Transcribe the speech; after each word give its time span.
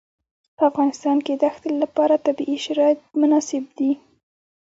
په 0.57 0.63
افغانستان 0.71 1.17
کې 1.25 1.33
د 1.35 1.43
ښتې 1.55 1.69
لپاره 1.83 2.21
طبیعي 2.25 2.57
شرایط 2.65 2.99
مناسب 3.21 3.63
دي. 3.77 3.91